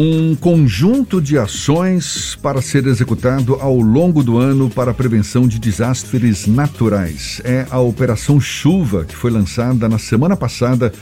um 0.00 0.36
conjunto 0.36 1.20
de 1.20 1.36
ações 1.36 2.38
para 2.40 2.62
ser 2.62 2.86
executado 2.86 3.56
ao 3.56 3.80
longo 3.80 4.22
do 4.22 4.38
ano 4.38 4.70
para 4.70 4.92
a 4.92 4.94
prevenção 4.94 5.48
de 5.48 5.58
desastres 5.58 6.46
naturais. 6.46 7.42
É 7.42 7.66
a 7.68 7.80
Operação 7.80 8.40
Chuva, 8.40 9.04
que 9.04 9.16
foi 9.16 9.28
lançada 9.28 9.88
na 9.88 9.98
semana 9.98 10.36
passada 10.36 10.92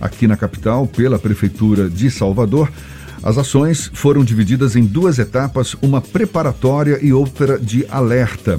aqui 0.00 0.26
na 0.26 0.38
capital 0.38 0.86
pela 0.86 1.18
Prefeitura 1.18 1.90
de 1.90 2.10
Salvador. 2.10 2.72
As 3.22 3.36
ações 3.36 3.90
foram 3.92 4.24
divididas 4.24 4.74
em 4.74 4.86
duas 4.86 5.18
etapas, 5.18 5.76
uma 5.82 6.00
preparatória 6.00 6.98
e 7.02 7.12
outra 7.12 7.58
de 7.58 7.84
alerta. 7.90 8.58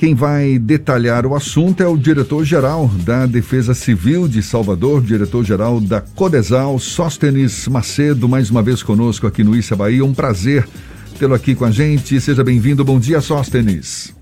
Quem 0.00 0.14
vai 0.14 0.58
detalhar 0.58 1.26
o 1.26 1.34
assunto 1.34 1.82
é 1.82 1.86
o 1.86 1.94
diretor-geral 1.94 2.88
da 3.04 3.26
Defesa 3.26 3.74
Civil 3.74 4.26
de 4.26 4.42
Salvador, 4.42 5.02
diretor-geral 5.02 5.78
da 5.78 6.00
Codesal, 6.00 6.78
Sóstenes 6.78 7.68
Macedo, 7.68 8.26
mais 8.26 8.48
uma 8.48 8.62
vez 8.62 8.82
conosco 8.82 9.26
aqui 9.26 9.44
no 9.44 9.54
Issa 9.54 9.76
Bahia. 9.76 10.02
Um 10.02 10.14
prazer 10.14 10.66
tê-lo 11.18 11.34
aqui 11.34 11.54
com 11.54 11.66
a 11.66 11.70
gente. 11.70 12.18
Seja 12.18 12.42
bem-vindo. 12.42 12.82
Bom 12.82 12.98
dia, 12.98 13.20
Sóstenes. 13.20 14.16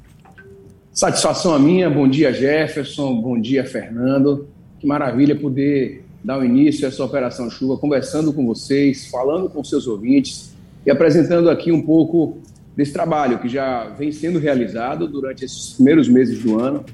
Satisfação 0.93 1.55
a 1.55 1.61
minha. 1.61 1.89
Bom 1.89 2.09
dia, 2.09 2.33
Jefferson. 2.33 3.15
Bom 3.23 3.41
dia, 3.41 3.65
Fernando. 3.65 4.49
Que 4.81 4.87
maravilha 4.89 5.37
poder 5.37 6.05
dar 6.25 6.41
o 6.41 6.45
início 6.45 6.87
a 6.87 6.89
essa 6.89 7.05
Operação 7.05 7.49
Chuva, 7.49 7.77
conversando 7.77 8.33
com 8.33 8.45
vocês, 8.45 9.07
falando 9.07 9.49
com 9.49 9.63
seus 9.63 9.87
ouvintes 9.87 10.57
e 10.85 10.91
apresentando 10.91 11.49
aqui 11.49 11.71
um 11.71 11.83
pouco 11.83 12.39
desse 12.79 12.93
trabalho 12.93 13.41
que 13.41 13.49
já 13.49 13.89
vem 13.89 14.13
sendo 14.13 14.39
realizado 14.39 15.09
durante 15.09 15.45
esses 15.45 15.71
primeiros 15.71 16.09
meses 16.09 16.41
do 16.41 16.61
ano. 16.61 16.85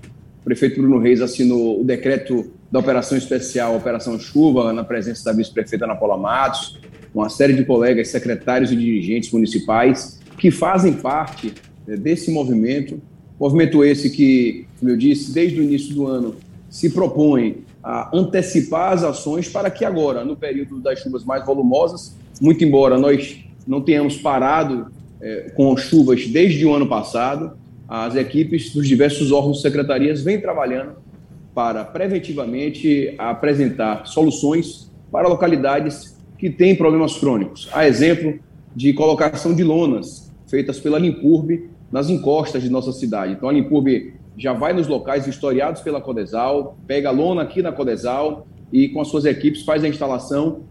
O 0.41 0.45
prefeito 0.45 0.81
Bruno 0.81 0.99
Reis 0.99 1.21
assinou 1.21 1.79
o 1.79 1.85
decreto 1.85 2.51
da 2.73 2.79
Operação 2.79 3.19
Especial 3.19 3.77
Operação 3.77 4.19
Chuva, 4.19 4.73
na 4.73 4.83
presença 4.83 5.23
da 5.27 5.33
vice-prefeita 5.33 5.85
Ana 5.85 5.95
Paula 5.95 6.17
Matos, 6.17 6.81
uma 7.15 7.29
série 7.29 7.53
de 7.53 7.67
colegas, 7.67 8.09
secretários 8.09 8.73
e 8.73 8.77
dirigentes 8.77 9.31
municipais 9.31 10.19
que 10.39 10.51
fazem 10.51 10.95
parte 10.95 11.53
né, 11.87 11.99
desse 11.99 12.31
movimento. 12.31 12.99
Movimento 13.39 13.85
esse 13.85 14.09
que, 14.09 14.67
como 14.81 14.91
eu 14.91 14.97
disse, 14.97 15.35
desde 15.35 15.61
o 15.61 15.63
início 15.63 15.95
do 15.95 16.07
ano 16.07 16.35
se 16.71 16.89
propõe 16.89 17.59
a 17.83 18.09
antecipar 18.17 18.95
as 18.95 19.05
ações 19.05 19.51
para 19.51 19.71
que 19.71 19.85
agora, 19.85 20.25
no 20.25 20.35
período 20.35 20.81
das 20.81 21.01
chuvas 21.01 21.25
mais 21.25 21.45
volumosas, 21.45 22.17
muito 22.41 22.65
embora 22.65 22.97
nós 22.97 23.45
não 23.67 23.83
tenhamos 23.83 24.17
parado 24.17 24.91
é, 25.25 25.51
com 25.55 25.75
chuvas 25.75 26.27
desde 26.29 26.67
o 26.67 26.75
ano 26.75 26.87
passado, 26.87 27.57
as 27.89 28.15
equipes 28.15 28.75
dos 28.75 28.87
diversos 28.87 29.33
órgãos 29.33 29.59
e 29.59 29.63
secretarias 29.63 30.23
vêm 30.23 30.39
trabalhando 30.39 30.97
para 31.55 31.83
preventivamente 31.83 33.15
apresentar 33.17 34.07
soluções 34.07 34.93
para 35.11 35.27
localidades 35.27 36.15
que 36.37 36.51
têm 36.51 36.77
problemas 36.77 37.17
crônicos. 37.17 37.71
A 37.73 37.89
exemplo 37.89 38.39
de 38.77 38.93
colocação 38.93 39.55
de 39.55 39.65
lonas 39.65 40.31
feitas 40.47 40.79
pela 40.79 40.99
Limpurbe 40.99 41.71
nas 41.91 42.11
encostas 42.11 42.63
de 42.63 42.69
nossa 42.69 42.93
cidade. 42.93 43.33
Então 43.33 43.49
a 43.49 43.53
Limpurbe 43.53 44.15
já 44.37 44.53
vai 44.53 44.75
nos 44.75 44.89
locais 44.89 45.27
historiados 45.27 45.81
pela 45.81 46.03
Codesal, 46.03 46.77
pega 46.87 47.09
a 47.09 47.13
lona 47.13 47.43
aqui 47.43 47.63
na 47.63 47.73
Codesal 47.73 48.47
e 48.71 48.89
com 48.89 49.01
as 49.01 49.09
suas 49.09 49.25
equipes 49.25 49.63
faz 49.63 49.83
a 49.85 49.89
instalação 49.89 50.65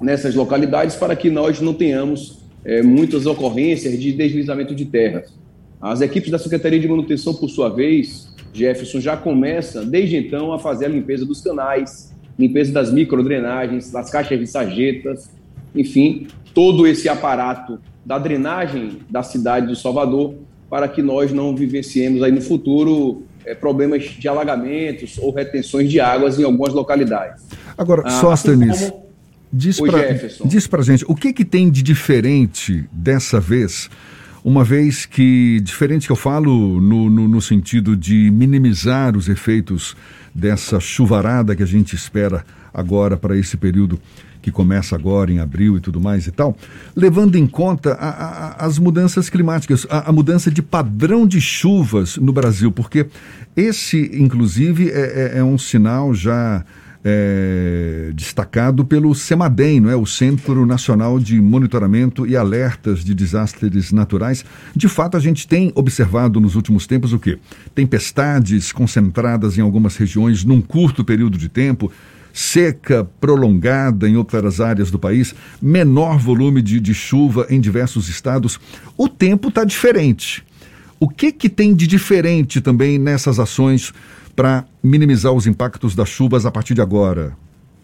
nessas 0.00 0.34
localidades 0.34 0.96
para 0.96 1.14
que 1.14 1.30
nós 1.30 1.60
não 1.60 1.72
tenhamos 1.72 2.41
é, 2.64 2.82
muitas 2.82 3.26
ocorrências 3.26 3.98
de 3.98 4.12
deslizamento 4.12 4.74
de 4.74 4.84
terras. 4.84 5.32
As 5.80 6.00
equipes 6.00 6.30
da 6.30 6.38
Secretaria 6.38 6.78
de 6.78 6.86
Manutenção, 6.86 7.34
por 7.34 7.48
sua 7.48 7.68
vez, 7.68 8.32
Jefferson, 8.52 9.00
já 9.00 9.16
começa 9.16 9.84
desde 9.84 10.16
então 10.16 10.52
a 10.52 10.58
fazer 10.58 10.86
a 10.86 10.88
limpeza 10.88 11.26
dos 11.26 11.40
canais, 11.40 12.14
limpeza 12.38 12.72
das 12.72 12.92
microdrenagens, 12.92 13.90
das 13.90 14.10
caixas 14.10 14.38
de 14.38 14.46
sarjetas, 14.46 15.30
enfim, 15.74 16.28
todo 16.54 16.86
esse 16.86 17.08
aparato 17.08 17.80
da 18.04 18.18
drenagem 18.18 18.98
da 19.10 19.22
cidade 19.22 19.66
do 19.66 19.74
Salvador 19.74 20.34
para 20.70 20.86
que 20.88 21.02
nós 21.02 21.32
não 21.32 21.54
vivenciemos 21.54 22.22
aí 22.22 22.32
no 22.32 22.40
futuro 22.40 23.24
é, 23.44 23.54
problemas 23.54 24.04
de 24.04 24.28
alagamentos 24.28 25.18
ou 25.18 25.32
retenções 25.32 25.90
de 25.90 25.98
águas 26.00 26.38
em 26.38 26.44
algumas 26.44 26.72
localidades. 26.72 27.42
Agora, 27.76 28.02
ah, 28.04 28.10
Sóstenes, 28.20 28.70
assim 28.70 29.02
Diz 29.52 29.78
para 29.78 30.14
diz 30.46 30.66
pra 30.66 30.82
gente, 30.82 31.04
o 31.06 31.14
que, 31.14 31.32
que 31.32 31.44
tem 31.44 31.70
de 31.70 31.82
diferente 31.82 32.84
dessa 32.90 33.38
vez? 33.38 33.90
Uma 34.42 34.64
vez 34.64 35.04
que, 35.04 35.60
diferente 35.60 36.06
que 36.06 36.12
eu 36.12 36.16
falo 36.16 36.80
no, 36.80 37.10
no, 37.10 37.28
no 37.28 37.40
sentido 37.40 37.96
de 37.96 38.30
minimizar 38.30 39.16
os 39.16 39.28
efeitos 39.28 39.94
dessa 40.34 40.80
chuvarada 40.80 41.54
que 41.54 41.62
a 41.62 41.66
gente 41.66 41.94
espera 41.94 42.44
agora 42.72 43.16
para 43.16 43.36
esse 43.36 43.56
período 43.56 44.00
que 44.40 44.50
começa 44.50 44.96
agora 44.96 45.30
em 45.30 45.38
abril 45.38 45.76
e 45.76 45.80
tudo 45.80 46.00
mais 46.00 46.26
e 46.26 46.32
tal, 46.32 46.56
levando 46.96 47.36
em 47.36 47.46
conta 47.46 47.92
a, 47.92 48.08
a, 48.08 48.66
as 48.66 48.78
mudanças 48.78 49.30
climáticas, 49.30 49.86
a, 49.88 50.08
a, 50.10 50.12
mudança 50.12 50.50
de 50.50 50.60
padrão 50.60 51.24
de 51.24 51.40
chuvas 51.40 52.16
no 52.16 52.32
Brasil, 52.32 52.72
porque 52.72 53.06
esse, 53.54 54.10
inclusive, 54.14 54.90
é, 54.90 55.34
é, 55.34 55.38
é 55.38 55.44
um 55.44 55.56
sinal 55.56 56.12
já 56.12 56.64
é, 57.04 58.12
destacado 58.14 58.84
pelo 58.84 59.14
CEMADEM, 59.14 59.80
não 59.80 59.90
é? 59.90 59.96
o 59.96 60.06
Centro 60.06 60.64
Nacional 60.64 61.18
de 61.18 61.40
Monitoramento 61.40 62.26
e 62.26 62.36
Alertas 62.36 63.04
de 63.04 63.14
Desastres 63.14 63.92
Naturais. 63.92 64.44
De 64.74 64.88
fato, 64.88 65.16
a 65.16 65.20
gente 65.20 65.48
tem 65.48 65.72
observado 65.74 66.40
nos 66.40 66.54
últimos 66.54 66.86
tempos 66.86 67.12
o 67.12 67.18
quê? 67.18 67.38
Tempestades 67.74 68.70
concentradas 68.70 69.58
em 69.58 69.60
algumas 69.60 69.96
regiões 69.96 70.44
num 70.44 70.60
curto 70.60 71.04
período 71.04 71.36
de 71.36 71.48
tempo, 71.48 71.90
seca 72.32 73.04
prolongada 73.20 74.08
em 74.08 74.16
outras 74.16 74.60
áreas 74.60 74.90
do 74.90 74.98
país, 74.98 75.34
menor 75.60 76.18
volume 76.18 76.62
de, 76.62 76.78
de 76.80 76.94
chuva 76.94 77.46
em 77.50 77.60
diversos 77.60 78.08
estados. 78.08 78.60
O 78.96 79.08
tempo 79.08 79.48
está 79.48 79.64
diferente. 79.64 80.44
O 81.00 81.08
que, 81.08 81.32
que 81.32 81.48
tem 81.48 81.74
de 81.74 81.84
diferente 81.84 82.60
também 82.60 82.96
nessas 82.96 83.40
ações 83.40 83.92
para 84.34 84.64
minimizar 84.82 85.32
os 85.32 85.46
impactos 85.46 85.94
das 85.94 86.08
chuvas 86.08 86.46
a 86.46 86.50
partir 86.50 86.74
de 86.74 86.80
agora, 86.80 87.36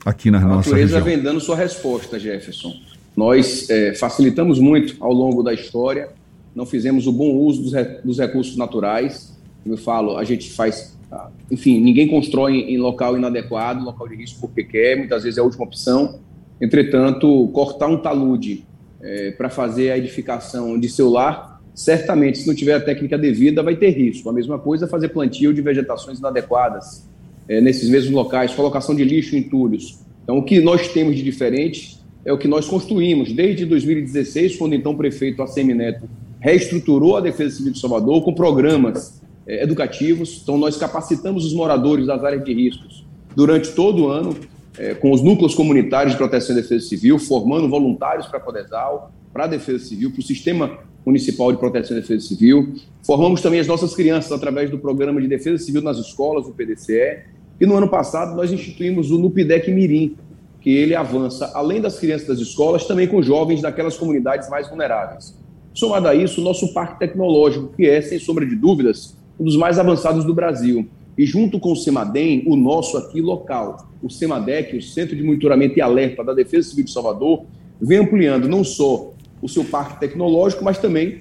aqui 0.04 0.30
na 0.30 0.38
a 0.38 0.40
nossa 0.40 0.74
região? 0.74 0.98
A 0.98 1.00
natureza 1.00 1.00
vem 1.00 1.22
dando 1.22 1.40
sua 1.40 1.56
resposta, 1.56 2.18
Jefferson. 2.18 2.72
Nós 3.16 3.68
é, 3.68 3.94
facilitamos 3.94 4.58
muito 4.58 4.96
ao 5.00 5.12
longo 5.12 5.42
da 5.42 5.52
história, 5.52 6.10
não 6.54 6.64
fizemos 6.64 7.06
o 7.06 7.12
bom 7.12 7.34
uso 7.34 7.62
dos, 7.62 7.72
dos 8.04 8.18
recursos 8.18 8.56
naturais. 8.56 9.36
Como 9.62 9.74
eu 9.74 9.78
falo, 9.78 10.16
a 10.16 10.24
gente 10.24 10.50
faz. 10.50 10.96
Tá? 11.10 11.30
Enfim, 11.50 11.80
ninguém 11.80 12.08
constrói 12.08 12.60
em 12.60 12.78
local 12.78 13.16
inadequado, 13.16 13.84
local 13.84 14.08
de 14.08 14.16
risco 14.16 14.40
porque 14.40 14.64
quer, 14.64 14.96
muitas 14.96 15.22
vezes 15.22 15.38
é 15.38 15.40
a 15.40 15.44
última 15.44 15.64
opção. 15.64 16.20
Entretanto, 16.60 17.48
cortar 17.52 17.86
um 17.86 17.98
talude 17.98 18.64
é, 19.00 19.30
para 19.32 19.48
fazer 19.48 19.92
a 19.92 19.98
edificação 19.98 20.78
de 20.78 20.88
seu 20.88 21.08
lar 21.08 21.47
certamente, 21.78 22.38
se 22.38 22.46
não 22.48 22.56
tiver 22.56 22.74
a 22.74 22.80
técnica 22.80 23.16
devida, 23.16 23.62
vai 23.62 23.76
ter 23.76 23.90
risco. 23.90 24.28
A 24.28 24.32
mesma 24.32 24.58
coisa 24.58 24.86
é 24.86 24.88
fazer 24.88 25.10
plantio 25.10 25.54
de 25.54 25.62
vegetações 25.62 26.18
inadequadas 26.18 27.08
é, 27.48 27.60
nesses 27.60 27.88
mesmos 27.88 28.12
locais, 28.12 28.52
colocação 28.52 28.96
de 28.96 29.04
lixo 29.04 29.36
em 29.36 29.38
entulhos. 29.38 30.00
Então, 30.24 30.38
o 30.38 30.42
que 30.42 30.60
nós 30.60 30.88
temos 30.88 31.14
de 31.14 31.22
diferente 31.22 32.00
é 32.24 32.32
o 32.32 32.36
que 32.36 32.48
nós 32.48 32.66
construímos 32.66 33.32
desde 33.32 33.64
2016, 33.64 34.56
quando 34.56 34.74
então 34.74 34.90
o 34.90 34.96
prefeito 34.96 35.40
Assemi 35.40 35.72
Neto 35.72 36.10
reestruturou 36.40 37.16
a 37.16 37.20
Defesa 37.20 37.58
Civil 37.58 37.72
de 37.72 37.78
Salvador 37.78 38.24
com 38.24 38.34
programas 38.34 39.22
é, 39.46 39.62
educativos. 39.62 40.40
Então, 40.42 40.58
nós 40.58 40.76
capacitamos 40.76 41.46
os 41.46 41.54
moradores 41.54 42.08
das 42.08 42.24
áreas 42.24 42.44
de 42.44 42.52
riscos 42.52 43.06
durante 43.36 43.70
todo 43.70 44.06
o 44.06 44.08
ano, 44.08 44.34
é, 44.76 44.94
com 44.94 45.12
os 45.12 45.22
núcleos 45.22 45.54
comunitários 45.54 46.14
de 46.14 46.18
proteção 46.18 46.56
e 46.56 46.60
defesa 46.60 46.84
civil, 46.84 47.20
formando 47.20 47.68
voluntários 47.68 48.26
para 48.26 48.38
a 48.38 48.42
Codesal, 48.42 49.12
para 49.32 49.44
a 49.44 49.46
Defesa 49.46 49.84
Civil, 49.84 50.10
para 50.10 50.18
o 50.18 50.24
Sistema 50.24 50.88
Municipal 51.08 51.50
de 51.50 51.58
Proteção 51.58 51.96
e 51.96 52.00
Defesa 52.02 52.28
Civil. 52.28 52.74
Formamos 53.02 53.40
também 53.40 53.60
as 53.60 53.66
nossas 53.66 53.94
crianças 53.94 54.30
através 54.30 54.70
do 54.70 54.78
Programa 54.78 55.22
de 55.22 55.26
Defesa 55.26 55.64
Civil 55.64 55.80
nas 55.80 55.96
escolas, 55.96 56.46
o 56.46 56.52
PDCE. 56.52 57.20
E 57.58 57.64
no 57.64 57.74
ano 57.74 57.88
passado 57.88 58.36
nós 58.36 58.52
instituímos 58.52 59.10
o 59.10 59.16
NUPDEC 59.16 59.72
Mirim, 59.72 60.16
que 60.60 60.68
ele 60.68 60.94
avança, 60.94 61.50
além 61.54 61.80
das 61.80 61.98
crianças 61.98 62.28
das 62.28 62.38
escolas, 62.40 62.86
também 62.86 63.08
com 63.08 63.22
jovens 63.22 63.62
daquelas 63.62 63.96
comunidades 63.96 64.50
mais 64.50 64.68
vulneráveis. 64.68 65.34
Somado 65.72 66.08
a 66.08 66.14
isso, 66.14 66.42
o 66.42 66.44
nosso 66.44 66.74
parque 66.74 66.98
tecnológico, 66.98 67.72
que 67.74 67.86
é, 67.86 68.02
sem 68.02 68.18
sombra 68.18 68.44
de 68.44 68.54
dúvidas, 68.54 69.16
um 69.40 69.44
dos 69.44 69.56
mais 69.56 69.78
avançados 69.78 70.26
do 70.26 70.34
Brasil. 70.34 70.86
E 71.16 71.24
junto 71.24 71.58
com 71.58 71.72
o 71.72 71.76
CEMADEM, 71.76 72.44
o 72.46 72.54
nosso 72.54 72.98
aqui 72.98 73.22
local, 73.22 73.88
o 74.02 74.10
CEMADEC, 74.10 74.76
o 74.76 74.82
Centro 74.82 75.16
de 75.16 75.22
Monitoramento 75.22 75.78
e 75.78 75.80
Alerta 75.80 76.22
da 76.22 76.34
Defesa 76.34 76.68
Civil 76.68 76.84
de 76.84 76.92
Salvador, 76.92 77.44
vem 77.80 77.98
ampliando 77.98 78.46
não 78.46 78.62
só 78.62 79.14
o 79.40 79.48
seu 79.48 79.64
parque 79.64 80.00
tecnológico, 80.00 80.64
mas 80.64 80.78
também 80.78 81.20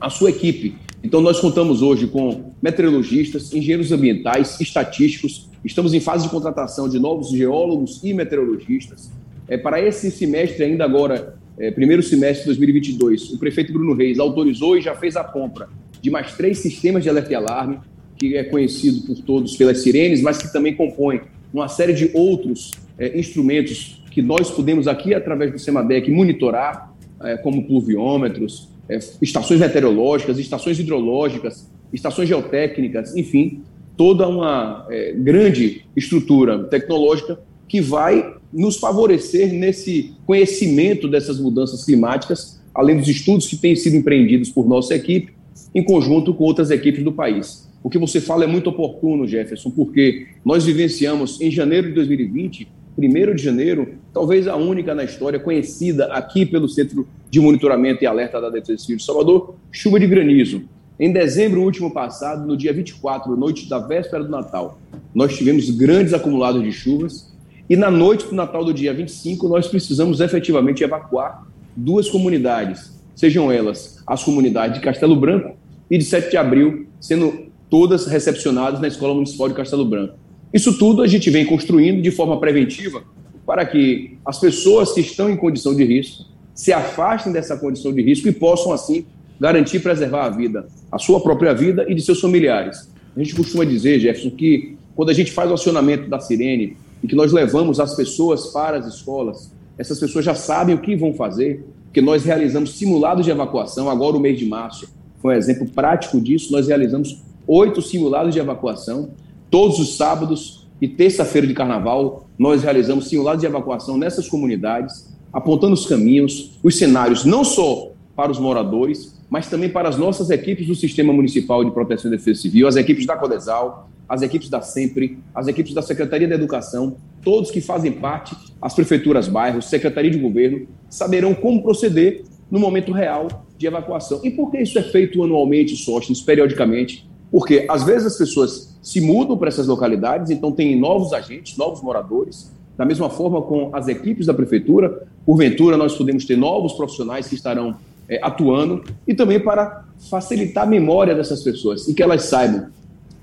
a 0.00 0.10
sua 0.10 0.30
equipe. 0.30 0.76
Então, 1.02 1.20
nós 1.20 1.40
contamos 1.40 1.82
hoje 1.82 2.06
com 2.06 2.52
meteorologistas, 2.60 3.52
engenheiros 3.52 3.92
ambientais, 3.92 4.60
estatísticos, 4.60 5.48
estamos 5.64 5.94
em 5.94 6.00
fase 6.00 6.24
de 6.24 6.30
contratação 6.30 6.88
de 6.88 6.98
novos 6.98 7.30
geólogos 7.30 8.02
e 8.02 8.12
meteorologistas. 8.12 9.10
É, 9.48 9.56
para 9.56 9.80
esse 9.80 10.10
semestre, 10.10 10.64
ainda 10.64 10.84
agora, 10.84 11.36
é, 11.58 11.70
primeiro 11.70 12.02
semestre 12.02 12.40
de 12.40 12.46
2022, 12.46 13.34
o 13.34 13.38
prefeito 13.38 13.72
Bruno 13.72 13.94
Reis 13.94 14.18
autorizou 14.18 14.76
e 14.76 14.80
já 14.80 14.94
fez 14.94 15.16
a 15.16 15.24
compra 15.24 15.68
de 16.00 16.10
mais 16.10 16.36
três 16.36 16.58
sistemas 16.58 17.02
de 17.02 17.08
alerta 17.08 17.32
e 17.32 17.34
alarme, 17.34 17.78
que 18.16 18.36
é 18.36 18.44
conhecido 18.44 19.06
por 19.06 19.22
todos 19.22 19.56
pelas 19.56 19.78
sirenes, 19.82 20.22
mas 20.22 20.38
que 20.38 20.52
também 20.52 20.74
compõe 20.74 21.20
uma 21.52 21.68
série 21.68 21.92
de 21.92 22.10
outros 22.14 22.70
é, 22.98 23.18
instrumentos 23.18 24.02
que 24.10 24.22
nós 24.22 24.50
podemos 24.50 24.88
aqui, 24.88 25.14
através 25.14 25.52
do 25.52 25.58
SEMADEC, 25.58 26.10
monitorar 26.10 26.95
é, 27.22 27.36
como 27.36 27.64
pluviômetros, 27.64 28.68
é, 28.88 28.98
estações 29.20 29.60
meteorológicas, 29.60 30.38
estações 30.38 30.78
hidrológicas, 30.78 31.70
estações 31.92 32.28
geotécnicas, 32.28 33.16
enfim, 33.16 33.62
toda 33.96 34.28
uma 34.28 34.86
é, 34.90 35.12
grande 35.12 35.84
estrutura 35.96 36.64
tecnológica 36.64 37.38
que 37.68 37.80
vai 37.80 38.34
nos 38.52 38.76
favorecer 38.76 39.52
nesse 39.52 40.14
conhecimento 40.24 41.08
dessas 41.08 41.40
mudanças 41.40 41.84
climáticas, 41.84 42.60
além 42.74 42.96
dos 42.96 43.08
estudos 43.08 43.46
que 43.46 43.56
têm 43.56 43.74
sido 43.74 43.96
empreendidos 43.96 44.50
por 44.50 44.68
nossa 44.68 44.94
equipe, 44.94 45.32
em 45.74 45.82
conjunto 45.82 46.32
com 46.32 46.44
outras 46.44 46.70
equipes 46.70 47.02
do 47.02 47.12
país. 47.12 47.66
O 47.82 47.90
que 47.90 47.98
você 47.98 48.20
fala 48.20 48.44
é 48.44 48.46
muito 48.46 48.70
oportuno, 48.70 49.26
Jefferson, 49.26 49.70
porque 49.70 50.26
nós 50.44 50.64
vivenciamos 50.64 51.40
em 51.40 51.50
janeiro 51.50 51.88
de 51.88 51.94
2020, 51.94 52.68
1 52.98 53.34
de 53.34 53.42
janeiro, 53.42 53.94
talvez 54.12 54.48
a 54.48 54.56
única 54.56 54.94
na 54.94 55.04
história 55.04 55.38
conhecida 55.38 56.06
aqui 56.06 56.46
pelo 56.46 56.68
Centro 56.68 57.06
de 57.30 57.40
Monitoramento 57.40 58.02
e 58.02 58.06
Alerta 58.06 58.40
da 58.40 58.48
Defesa 58.48 58.78
Civil 58.78 58.96
de 58.96 59.04
Salvador, 59.04 59.54
chuva 59.70 60.00
de 60.00 60.06
granizo. 60.06 60.62
Em 60.98 61.12
dezembro 61.12 61.62
último 61.62 61.92
passado, 61.92 62.46
no 62.46 62.56
dia 62.56 62.72
24, 62.72 63.36
noite 63.36 63.68
da 63.68 63.78
véspera 63.78 64.24
do 64.24 64.30
Natal, 64.30 64.78
nós 65.14 65.36
tivemos 65.36 65.68
grandes 65.70 66.14
acumulados 66.14 66.62
de 66.62 66.72
chuvas 66.72 67.30
e 67.68 67.76
na 67.76 67.90
noite 67.90 68.26
do 68.26 68.34
Natal 68.34 68.64
do 68.64 68.72
dia 68.72 68.94
25, 68.94 69.46
nós 69.48 69.68
precisamos 69.68 70.20
efetivamente 70.20 70.82
evacuar 70.82 71.46
duas 71.76 72.08
comunidades, 72.08 72.92
sejam 73.14 73.52
elas 73.52 74.02
as 74.06 74.24
comunidades 74.24 74.78
de 74.78 74.84
Castelo 74.84 75.16
Branco 75.16 75.56
e 75.90 75.98
de 75.98 76.04
7 76.04 76.30
de 76.30 76.36
Abril, 76.36 76.86
sendo 76.98 77.46
todas 77.68 78.06
recepcionadas 78.06 78.80
na 78.80 78.88
Escola 78.88 79.12
Municipal 79.12 79.48
de 79.48 79.54
Castelo 79.54 79.84
Branco. 79.84 80.14
Isso 80.56 80.78
tudo 80.78 81.02
a 81.02 81.06
gente 81.06 81.28
vem 81.28 81.44
construindo 81.44 82.00
de 82.00 82.10
forma 82.10 82.40
preventiva 82.40 83.04
para 83.44 83.66
que 83.66 84.16
as 84.24 84.40
pessoas 84.40 84.90
que 84.90 85.02
estão 85.02 85.28
em 85.28 85.36
condição 85.36 85.74
de 85.74 85.84
risco 85.84 86.24
se 86.54 86.72
afastem 86.72 87.30
dessa 87.30 87.58
condição 87.58 87.92
de 87.92 88.00
risco 88.00 88.26
e 88.26 88.32
possam, 88.32 88.72
assim, 88.72 89.04
garantir 89.38 89.80
preservar 89.80 90.24
a 90.24 90.30
vida, 90.30 90.66
a 90.90 90.98
sua 90.98 91.20
própria 91.20 91.52
vida 91.52 91.84
e 91.86 91.94
de 91.94 92.00
seus 92.00 92.22
familiares. 92.22 92.90
A 93.14 93.18
gente 93.18 93.34
costuma 93.34 93.66
dizer, 93.66 94.00
Jefferson, 94.00 94.30
que 94.30 94.78
quando 94.94 95.10
a 95.10 95.12
gente 95.12 95.30
faz 95.30 95.50
o 95.50 95.52
acionamento 95.52 96.08
da 96.08 96.18
sirene 96.20 96.78
e 97.02 97.06
que 97.06 97.14
nós 97.14 97.34
levamos 97.34 97.78
as 97.78 97.94
pessoas 97.94 98.46
para 98.46 98.78
as 98.78 98.86
escolas, 98.86 99.52
essas 99.76 100.00
pessoas 100.00 100.24
já 100.24 100.34
sabem 100.34 100.74
o 100.74 100.80
que 100.80 100.96
vão 100.96 101.12
fazer, 101.12 101.66
porque 101.84 102.00
nós 102.00 102.24
realizamos 102.24 102.78
simulados 102.78 103.26
de 103.26 103.30
evacuação, 103.30 103.90
agora 103.90 104.16
o 104.16 104.20
mês 104.20 104.38
de 104.38 104.46
março 104.46 104.88
foi 105.20 105.34
um 105.34 105.38
exemplo 105.38 105.66
prático 105.68 106.18
disso, 106.18 106.50
nós 106.50 106.66
realizamos 106.66 107.22
oito 107.46 107.82
simulados 107.82 108.32
de 108.32 108.40
evacuação, 108.40 109.10
todos 109.50 109.78
os 109.78 109.96
sábados 109.96 110.66
e 110.80 110.88
terça-feira 110.88 111.46
de 111.46 111.54
carnaval, 111.54 112.28
nós 112.38 112.62
realizamos 112.62 113.08
simulados 113.08 113.40
de 113.40 113.46
evacuação 113.46 113.96
nessas 113.96 114.28
comunidades, 114.28 115.14
apontando 115.32 115.74
os 115.74 115.86
caminhos, 115.86 116.58
os 116.62 116.76
cenários, 116.76 117.24
não 117.24 117.44
só 117.44 117.92
para 118.14 118.30
os 118.30 118.38
moradores, 118.38 119.16
mas 119.28 119.48
também 119.48 119.68
para 119.68 119.88
as 119.88 119.96
nossas 119.96 120.30
equipes 120.30 120.66
do 120.66 120.74
Sistema 120.74 121.12
Municipal 121.12 121.64
de 121.64 121.70
Proteção 121.70 122.10
e 122.10 122.16
Defesa 122.16 122.42
Civil, 122.42 122.68
as 122.68 122.76
equipes 122.76 123.06
da 123.06 123.16
Codesal, 123.16 123.90
as 124.08 124.22
equipes 124.22 124.48
da 124.48 124.62
SEMPRE, 124.62 125.18
as 125.34 125.48
equipes 125.48 125.74
da 125.74 125.82
Secretaria 125.82 126.28
da 126.28 126.34
Educação, 126.34 126.96
todos 127.22 127.50
que 127.50 127.60
fazem 127.60 127.92
parte, 127.92 128.36
as 128.62 128.72
prefeituras, 128.72 129.26
bairros, 129.26 129.66
Secretaria 129.66 130.10
de 130.10 130.18
Governo, 130.18 130.66
saberão 130.88 131.34
como 131.34 131.62
proceder 131.62 132.22
no 132.50 132.60
momento 132.60 132.92
real 132.92 133.44
de 133.58 133.66
evacuação. 133.66 134.20
E 134.22 134.30
por 134.30 134.50
que 134.50 134.58
isso 134.58 134.78
é 134.78 134.82
feito 134.82 135.22
anualmente, 135.22 135.76
Sóstenes, 135.76 136.20
periodicamente? 136.22 137.08
Porque 137.36 137.66
às 137.68 137.82
vezes 137.82 138.06
as 138.06 138.16
pessoas 138.16 138.78
se 138.80 138.98
mudam 138.98 139.36
para 139.36 139.48
essas 139.48 139.66
localidades, 139.66 140.30
então 140.30 140.50
tem 140.50 140.74
novos 140.74 141.12
agentes, 141.12 141.54
novos 141.58 141.82
moradores, 141.82 142.50
da 142.78 142.86
mesma 142.86 143.10
forma 143.10 143.42
com 143.42 143.68
as 143.76 143.88
equipes 143.88 144.24
da 144.24 144.32
prefeitura, 144.32 145.06
porventura 145.26 145.76
nós 145.76 145.94
podemos 145.94 146.24
ter 146.24 146.34
novos 146.34 146.72
profissionais 146.72 147.28
que 147.28 147.34
estarão 147.34 147.76
é, 148.08 148.18
atuando 148.22 148.82
e 149.06 149.12
também 149.12 149.38
para 149.38 149.84
facilitar 150.08 150.64
a 150.64 150.66
memória 150.66 151.14
dessas 151.14 151.42
pessoas 151.42 151.86
e 151.86 151.92
que 151.92 152.02
elas 152.02 152.22
saibam 152.22 152.68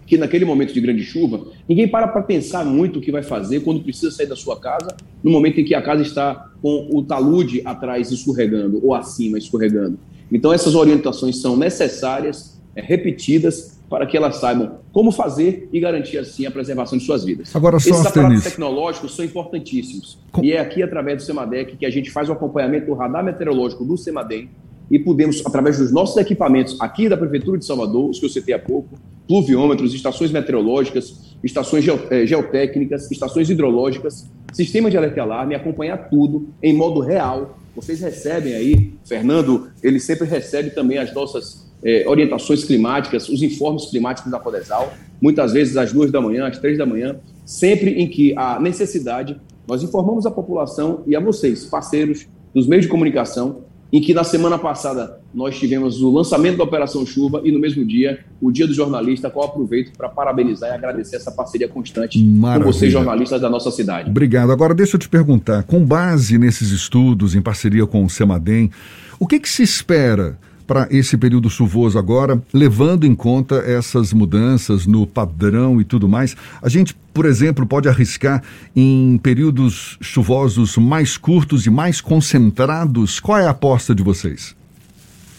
que 0.06 0.16
naquele 0.16 0.46
momento 0.46 0.76
de 0.76 0.80
grande 0.80 1.02
chuva, 1.02 1.48
ninguém 1.68 1.88
para 1.88 2.08
para 2.08 2.22
pensar 2.22 2.64
muito 2.64 3.00
o 3.00 3.02
que 3.02 3.12
vai 3.12 3.24
fazer 3.24 3.62
quando 3.62 3.82
precisa 3.82 4.12
sair 4.12 4.28
da 4.28 4.36
sua 4.36 4.60
casa, 4.60 4.96
no 5.24 5.32
momento 5.32 5.60
em 5.60 5.64
que 5.66 5.74
a 5.74 5.82
casa 5.82 6.04
está 6.04 6.52
com 6.62 6.88
o 6.92 7.02
talude 7.02 7.64
atrás 7.66 8.12
escorregando 8.12 8.80
ou 8.86 8.94
acima 8.94 9.40
escorregando. 9.40 9.98
Então 10.32 10.54
essas 10.54 10.76
orientações 10.76 11.42
são 11.42 11.58
necessárias, 11.58 12.62
é, 12.76 12.82
repetidas, 12.82 13.73
para 13.94 14.08
que 14.08 14.18
elas 14.18 14.38
saibam 14.38 14.80
como 14.92 15.12
fazer 15.12 15.70
e 15.72 15.80
garantir 15.80 16.18
assim 16.18 16.48
a 16.48 16.52
preservação 16.52 16.98
de 16.98 17.04
suas 17.04 17.24
vidas. 17.24 17.56
Agora, 17.56 17.80
só 17.80 17.92
Esses 17.92 18.04
aparatos 18.08 18.44
tecnológicos 18.44 19.16
são 19.16 19.24
importantíssimos. 19.24 20.18
Com... 20.32 20.44
E 20.44 20.52
é 20.52 20.60
aqui, 20.60 20.82
através 20.82 21.18
do 21.18 21.24
SEMADEC, 21.28 21.78
que 21.78 21.86
a 21.86 21.92
gente 21.92 22.10
faz 22.10 22.28
o 22.28 22.32
acompanhamento 22.32 22.88
do 22.88 22.96
radar 22.96 23.24
meteorológico 23.24 23.86
do 23.86 23.96
SEMADEM, 23.96 24.50
e 24.90 24.98
podemos, 24.98 25.46
através 25.46 25.78
dos 25.78 25.92
nossos 25.92 26.18
equipamentos 26.18 26.76
aqui 26.82 27.08
da 27.08 27.16
Prefeitura 27.16 27.60
de 27.60 27.66
Salvador, 27.66 28.10
os 28.10 28.18
que 28.18 28.26
eu 28.26 28.30
citei 28.30 28.56
há 28.56 28.60
pouco, 28.60 28.98
pluviômetros, 29.28 29.94
estações 29.94 30.32
meteorológicas, 30.32 31.38
estações 31.44 31.86
eh, 32.10 32.26
geotécnicas, 32.26 33.12
estações 33.12 33.48
hidrológicas, 33.48 34.28
sistema 34.54 34.90
de 34.90 34.98
alerta 34.98 35.18
e 35.18 35.22
alarme, 35.22 35.54
acompanhar 35.54 36.10
tudo 36.10 36.50
em 36.64 36.74
modo 36.74 37.00
real. 37.00 37.60
Vocês 37.76 38.00
recebem 38.02 38.56
aí, 38.56 38.96
Fernando, 39.06 39.70
ele 39.84 40.00
sempre 40.00 40.28
recebe 40.28 40.72
também 40.72 40.98
as 40.98 41.14
nossas 41.14 41.63
eh, 41.84 42.06
orientações 42.08 42.64
climáticas, 42.64 43.28
os 43.30 43.42
informes 43.42 43.86
climáticos 43.86 44.32
da 44.32 44.40
Codesal, 44.40 44.94
muitas 45.22 45.54
vezes 45.54 45.78
às 45.78 45.92
duas 45.92 46.12
da 46.12 46.22
manhã, 46.22 46.48
às 46.48 46.58
três 46.58 46.78
da 46.78 46.86
manhã, 46.86 47.18
sempre 47.46 47.92
em 47.92 48.08
que 48.08 48.34
há 48.38 48.60
necessidade, 48.60 49.40
nós 49.68 49.84
informamos 49.84 50.26
a 50.26 50.32
população 50.32 51.04
e 51.08 51.16
a 51.16 51.20
vocês, 51.20 51.66
parceiros 51.66 52.28
dos 52.54 52.68
meios 52.68 52.86
de 52.86 52.92
comunicação, 52.92 53.62
em 53.92 54.02
que 54.02 54.12
na 54.12 54.24
semana 54.24 54.58
passada 54.58 55.20
nós 55.32 55.58
tivemos 55.58 56.02
o 56.02 56.12
lançamento 56.12 56.58
da 56.58 56.64
Operação 56.64 57.06
Chuva 57.06 57.42
e 57.44 57.52
no 57.52 57.60
mesmo 57.60 57.86
dia 57.86 58.26
o 58.42 58.52
Dia 58.52 58.66
do 58.66 58.74
Jornalista, 58.74 59.30
qual 59.30 59.46
aproveito 59.46 59.96
para 59.96 60.10
parabenizar 60.10 60.72
e 60.72 60.74
agradecer 60.74 61.18
essa 61.18 61.32
parceria 61.32 61.68
constante 61.68 62.18
Maravilha. 62.24 62.66
com 62.66 62.72
vocês, 62.74 62.92
jornalistas 62.92 63.40
da 63.40 63.50
nossa 63.50 63.70
cidade. 63.70 64.10
Obrigado. 64.10 64.52
Agora 64.52 64.74
deixa 64.74 64.96
eu 64.96 65.00
te 65.00 65.08
perguntar, 65.08 65.62
com 65.64 65.86
base 65.86 66.40
nesses 66.40 66.72
estudos, 66.72 67.36
em 67.36 67.42
parceria 67.42 67.86
com 67.86 68.04
o 68.04 68.10
Semadem, 68.10 68.72
o 69.20 69.28
que, 69.28 69.40
que 69.40 69.48
se 69.48 69.62
espera 69.62 70.40
para 70.66 70.88
esse 70.90 71.18
período 71.18 71.50
chuvoso 71.50 71.98
agora, 71.98 72.42
levando 72.54 73.06
em 73.06 73.16
conta 73.16 73.56
essas 73.56 74.14
mudanças 74.14 74.86
no 74.86 75.06
padrão 75.06 75.80
e 75.80 75.84
tudo 75.84 76.08
mais. 76.08 76.36
A 76.62 76.70
gente, 76.70 76.96
por 77.14 77.26
exemplo, 77.26 77.66
pode 77.66 77.88
arriscar 77.88 78.42
em 78.76 79.18
períodos 79.22 79.98
chuvosos 80.02 80.78
mais 80.78 81.18
curtos 81.18 81.66
e 81.66 81.70
mais 81.70 82.02
concentrados. 82.02 83.20
Qual 83.20 83.38
é 83.38 83.46
a 83.46 83.52
aposta 83.52 83.94
de 83.94 84.02
vocês? 84.02 84.56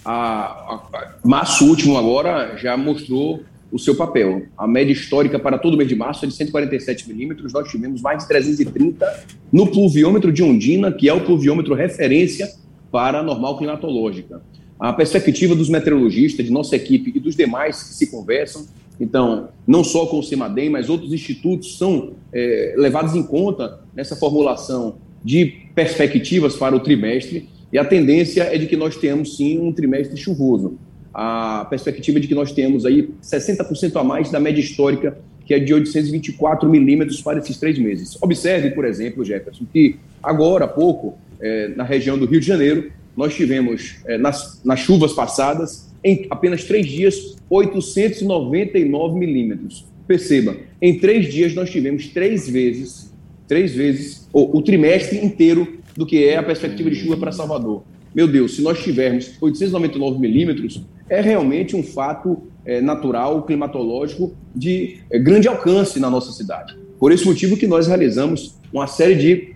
A, 0.04 0.12
a, 0.12 1.14
março 1.24 1.64
último 1.64 1.96
agora 1.96 2.56
já 2.58 2.76
mostrou 2.76 3.42
o 3.72 3.78
seu 3.78 3.96
papel. 3.96 4.46
A 4.56 4.68
média 4.68 4.92
histórica 4.92 5.38
para 5.38 5.58
todo 5.58 5.74
o 5.74 5.76
mês 5.76 5.88
de 5.88 5.96
março 5.96 6.24
é 6.24 6.28
de 6.28 6.34
147 6.34 7.08
milímetros. 7.08 7.52
Nós 7.52 7.68
tivemos 7.68 8.02
mais 8.02 8.22
de 8.22 8.28
330 8.28 9.24
no 9.50 9.66
pluviômetro 9.66 10.30
de 10.30 10.42
Ondina, 10.42 10.92
que 10.92 11.08
é 11.08 11.12
o 11.12 11.22
pluviômetro 11.22 11.74
referência 11.74 12.52
para 12.92 13.18
a 13.18 13.22
normal 13.22 13.58
climatológica 13.58 14.40
a 14.78 14.92
perspectiva 14.92 15.54
dos 15.54 15.68
meteorologistas, 15.68 16.44
de 16.44 16.52
nossa 16.52 16.76
equipe 16.76 17.12
e 17.14 17.20
dos 17.20 17.36
demais 17.36 17.82
que 17.82 17.94
se 17.94 18.06
conversam. 18.08 18.66
Então, 19.00 19.48
não 19.66 19.82
só 19.82 20.06
com 20.06 20.18
o 20.18 20.22
CIMADEM, 20.22 20.70
mas 20.70 20.88
outros 20.88 21.12
institutos 21.12 21.78
são 21.78 22.12
é, 22.32 22.74
levados 22.76 23.14
em 23.14 23.22
conta 23.22 23.80
nessa 23.94 24.14
formulação 24.14 24.96
de 25.24 25.46
perspectivas 25.74 26.54
para 26.56 26.76
o 26.76 26.80
trimestre, 26.80 27.48
e 27.72 27.78
a 27.78 27.84
tendência 27.84 28.42
é 28.42 28.56
de 28.56 28.66
que 28.66 28.76
nós 28.76 28.96
tenhamos, 28.96 29.36
sim, 29.36 29.58
um 29.58 29.72
trimestre 29.72 30.16
chuvoso. 30.16 30.78
A 31.12 31.66
perspectiva 31.68 32.18
é 32.18 32.20
de 32.20 32.28
que 32.28 32.34
nós 32.34 32.52
temos 32.52 32.86
aí 32.86 33.10
60% 33.22 33.96
a 33.96 34.04
mais 34.04 34.30
da 34.30 34.38
média 34.38 34.60
histórica, 34.60 35.18
que 35.44 35.54
é 35.54 35.58
de 35.58 35.74
824 35.74 36.68
milímetros 36.68 37.20
para 37.20 37.38
esses 37.38 37.56
três 37.56 37.78
meses. 37.78 38.16
Observe, 38.20 38.70
por 38.70 38.84
exemplo, 38.84 39.24
Jefferson, 39.24 39.64
que 39.72 39.96
agora 40.22 40.66
há 40.66 40.68
pouco, 40.68 41.18
é, 41.40 41.68
na 41.68 41.84
região 41.84 42.16
do 42.16 42.26
Rio 42.26 42.40
de 42.40 42.46
Janeiro, 42.46 42.92
nós 43.16 43.34
tivemos, 43.34 43.96
é, 44.06 44.18
nas, 44.18 44.60
nas 44.64 44.80
chuvas 44.80 45.12
passadas, 45.12 45.92
em 46.02 46.26
apenas 46.30 46.64
três 46.64 46.86
dias, 46.86 47.36
899 47.48 49.18
milímetros. 49.18 49.86
Perceba, 50.06 50.56
em 50.80 50.98
três 50.98 51.32
dias 51.32 51.54
nós 51.54 51.70
tivemos 51.70 52.08
três 52.08 52.48
vezes, 52.48 53.12
três 53.48 53.74
vezes, 53.74 54.28
o, 54.32 54.58
o 54.58 54.62
trimestre 54.62 55.18
inteiro 55.24 55.78
do 55.96 56.04
que 56.04 56.24
é 56.24 56.36
a 56.36 56.42
perspectiva 56.42 56.90
de 56.90 56.96
chuva 56.96 57.16
para 57.16 57.32
Salvador. 57.32 57.84
Meu 58.14 58.28
Deus, 58.28 58.54
se 58.54 58.62
nós 58.62 58.82
tivermos 58.82 59.32
899 59.40 60.18
milímetros, 60.18 60.84
é 61.08 61.20
realmente 61.20 61.74
um 61.74 61.82
fato 61.82 62.42
é, 62.64 62.80
natural, 62.80 63.42
climatológico, 63.42 64.34
de 64.54 64.98
é, 65.10 65.18
grande 65.18 65.48
alcance 65.48 65.98
na 65.98 66.08
nossa 66.08 66.32
cidade. 66.32 66.76
Por 66.98 67.12
esse 67.12 67.24
motivo 67.26 67.56
que 67.56 67.66
nós 67.66 67.86
realizamos 67.86 68.58
uma 68.72 68.86
série 68.86 69.14
de 69.14 69.54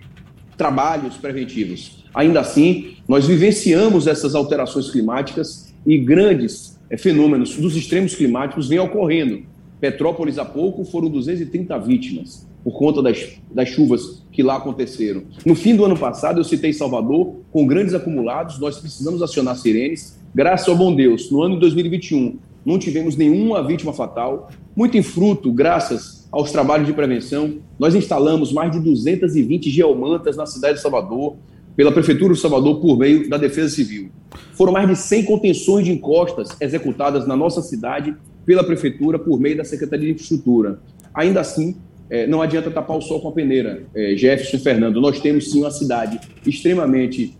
trabalhos 0.57 1.15
preventivos. 1.15 1.98
Ainda 2.13 2.39
assim, 2.39 2.95
nós 3.07 3.27
vivenciamos 3.27 4.07
essas 4.07 4.35
alterações 4.35 4.89
climáticas 4.89 5.73
e 5.85 5.97
grandes 5.97 6.79
é, 6.89 6.97
fenômenos 6.97 7.55
dos 7.55 7.75
extremos 7.75 8.15
climáticos 8.15 8.67
vêm 8.67 8.79
ocorrendo. 8.79 9.43
Petrópolis, 9.79 10.37
há 10.37 10.45
pouco, 10.45 10.83
foram 10.83 11.09
230 11.09 11.77
vítimas. 11.79 12.47
por 12.63 12.77
conta 12.77 13.01
das, 13.01 13.39
das 13.49 13.69
chuvas 13.69 14.21
que 14.31 14.43
lá 14.43 14.57
aconteceram. 14.57 15.23
No 15.45 15.55
fim 15.55 15.75
do 15.75 15.85
ano 15.85 15.97
passado, 15.97 16.39
eu 16.39 16.43
citei 16.43 16.73
Salvador, 16.73 17.35
com 17.51 17.65
grandes 17.65 17.93
acumulados, 17.93 18.59
nós 18.59 18.77
precisamos 18.77 19.21
acionar 19.21 19.55
sirenes. 19.55 20.19
Graças 20.35 20.67
ao 20.67 20.75
bom 20.75 20.93
Deus, 20.93 21.31
no 21.31 21.41
ano 21.41 21.55
de 21.55 21.61
2021, 21.61 22.37
não 22.65 22.77
tivemos 22.77 23.15
nenhuma 23.15 23.65
vítima 23.65 23.93
fatal, 23.93 24.49
muito 24.75 24.97
em 24.97 25.01
fruto, 25.01 25.51
graças 25.51 26.27
aos 26.31 26.51
trabalhos 26.51 26.85
de 26.85 26.93
prevenção. 26.93 27.55
Nós 27.79 27.95
instalamos 27.95 28.51
mais 28.51 28.71
de 28.71 28.79
220 28.79 29.69
geomantas 29.69 30.35
na 30.35 30.45
cidade 30.45 30.75
de 30.75 30.81
Salvador, 30.81 31.35
pela 31.79 31.93
Prefeitura 31.93 32.33
de 32.33 32.39
Salvador, 32.41 32.81
por 32.81 32.97
meio 32.97 33.29
da 33.29 33.37
Defesa 33.37 33.73
Civil. 33.73 34.09
Foram 34.51 34.73
mais 34.73 34.85
de 34.85 34.97
100 34.97 35.23
contenções 35.23 35.85
de 35.85 35.93
encostas 35.93 36.49
executadas 36.59 37.25
na 37.25 37.37
nossa 37.37 37.61
cidade 37.61 38.13
pela 38.45 38.65
Prefeitura, 38.65 39.17
por 39.17 39.39
meio 39.39 39.55
da 39.55 39.63
Secretaria 39.63 40.07
de 40.07 40.11
Infraestrutura. 40.11 40.81
Ainda 41.13 41.39
assim, 41.39 41.77
é, 42.09 42.27
não 42.27 42.41
adianta 42.41 42.69
tapar 42.69 42.97
o 42.97 43.01
sol 43.01 43.21
com 43.21 43.29
a 43.29 43.31
peneira, 43.31 43.83
é, 43.95 44.13
Jefferson 44.13 44.57
e 44.57 44.59
Fernando. 44.59 44.99
Nós 44.99 45.21
temos 45.21 45.49
sim 45.49 45.61
uma 45.61 45.71
cidade 45.71 46.19
extremamente 46.45 47.33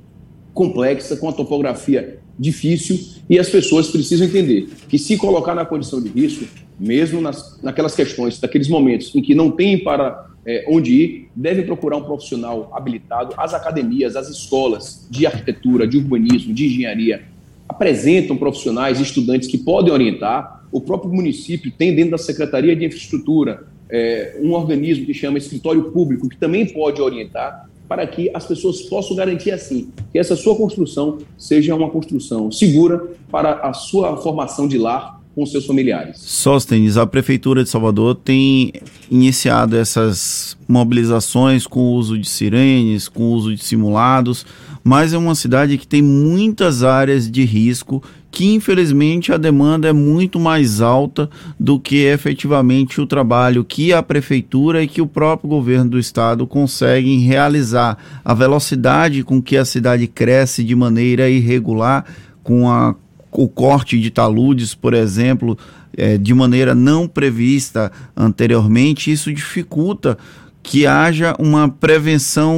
complexa, 0.53 1.17
com 1.17 1.27
a 1.27 1.33
topografia 1.33 2.19
difícil, 2.39 2.97
e 3.29 3.37
as 3.37 3.49
pessoas 3.49 3.89
precisam 3.89 4.25
entender 4.25 4.69
que 4.87 4.97
se 4.97 5.17
colocar 5.17 5.53
na 5.53 5.65
condição 5.65 6.01
de 6.01 6.07
risco, 6.07 6.45
mesmo 6.79 7.19
nas, 7.19 7.61
naquelas 7.61 7.93
questões, 7.93 8.39
naqueles 8.39 8.69
momentos 8.69 9.13
em 9.13 9.21
que 9.21 9.35
não 9.35 9.51
tem 9.51 9.83
para 9.83 10.27
é, 10.45 10.65
onde 10.69 10.93
ir, 10.93 11.27
devem 11.35 11.65
procurar 11.65 11.97
um 11.97 12.03
profissional 12.03 12.71
habilitado. 12.73 13.35
As 13.37 13.53
academias, 13.53 14.15
as 14.15 14.29
escolas 14.29 15.05
de 15.11 15.27
arquitetura, 15.27 15.85
de 15.85 15.97
urbanismo, 15.97 16.53
de 16.53 16.67
engenharia, 16.67 17.23
apresentam 17.67 18.37
profissionais, 18.37 18.99
estudantes 18.99 19.49
que 19.49 19.57
podem 19.57 19.91
orientar. 19.91 20.63
O 20.71 20.79
próprio 20.79 21.11
município 21.11 21.71
tem 21.71 21.93
dentro 21.93 22.11
da 22.11 22.17
Secretaria 22.17 22.75
de 22.75 22.85
Infraestrutura 22.85 23.67
é, 23.89 24.39
um 24.41 24.53
organismo 24.53 25.05
que 25.05 25.13
chama 25.13 25.37
Escritório 25.37 25.91
Público, 25.91 26.29
que 26.29 26.37
também 26.37 26.65
pode 26.65 27.01
orientar 27.01 27.69
para 27.89 28.05
que 28.05 28.29
as 28.35 28.45
pessoas 28.45 28.83
possam 28.83 29.15
garantir 29.15 29.49
assim 29.49 29.89
que 30.11 30.19
essa 30.19 30.35
sua 30.35 30.55
construção 30.55 31.17
seja 31.35 31.73
uma 31.73 31.89
construção 31.89 32.51
segura 32.51 33.11
para 33.31 33.67
a 33.67 33.73
sua 33.73 34.15
formação 34.17 34.67
de 34.67 34.77
lar 34.77 35.19
com 35.33 35.45
seus 35.45 35.65
familiares. 35.65 36.19
Sóstenes, 36.19 36.97
a 36.97 37.07
Prefeitura 37.07 37.63
de 37.63 37.69
Salvador 37.69 38.13
tem 38.13 38.73
iniciado 39.09 39.75
essas 39.75 40.55
mobilizações 40.67 41.65
com 41.65 41.79
o 41.79 41.93
uso 41.93 42.17
de 42.17 42.29
sirenes, 42.29 43.07
com 43.07 43.23
o 43.23 43.31
uso 43.31 43.55
de 43.55 43.63
simulados, 43.63 44.45
mas 44.89 45.13
é 45.13 45.17
uma 45.19 45.35
cidade 45.35 45.77
que 45.77 45.85
tem 45.85 46.01
muitas 46.01 46.81
áreas 46.81 47.29
de 47.29 47.45
risco 47.45 48.01
que 48.31 48.55
infelizmente 48.55 49.31
a 49.31 49.37
demanda 49.37 49.87
é 49.87 49.93
muito 49.93 50.39
mais 50.39 50.81
alta 50.81 51.29
do 51.59 51.79
que 51.79 51.97
efetivamente 52.05 52.99
o 52.99 53.05
trabalho 53.05 53.63
que 53.63 53.93
a 53.93 54.01
prefeitura 54.01 54.81
e 54.81 54.87
que 54.87 54.99
o 54.99 55.05
próprio 55.05 55.47
governo 55.47 55.91
do 55.91 55.99
estado 55.99 56.47
conseguem 56.47 57.19
realizar. 57.19 57.99
A 58.25 58.33
velocidade 58.33 59.23
com 59.23 59.39
que 59.39 59.57
a 59.57 59.65
cidade 59.65 60.07
cresce 60.07 60.63
de 60.63 60.75
maneira 60.75 61.29
irregular, 61.29 62.03
com 62.41 62.67
a, 62.67 62.95
o 63.31 63.47
corte 63.47 63.99
de 63.99 64.09
taludes, 64.09 64.73
por 64.73 64.95
exemplo, 64.95 65.55
é, 65.95 66.17
de 66.17 66.33
maneira 66.33 66.73
não 66.73 67.07
prevista 67.07 67.91
anteriormente, 68.17 69.11
isso 69.11 69.31
dificulta 69.31 70.17
que 70.61 70.85
haja 70.85 71.35
uma 71.39 71.69
prevenção 71.69 72.57